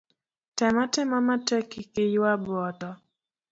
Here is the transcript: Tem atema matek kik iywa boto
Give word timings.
Tem 0.57 0.75
atema 0.83 1.19
matek 1.27 1.65
kik 1.71 1.91
iywa 2.05 2.31
boto 2.45 2.89